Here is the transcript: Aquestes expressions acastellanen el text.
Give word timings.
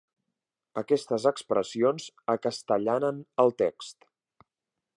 Aquestes 0.81 1.27
expressions 1.31 2.07
acastellanen 2.35 3.21
el 3.45 3.53
text. 3.63 4.09